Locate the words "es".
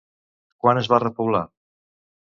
0.81-0.89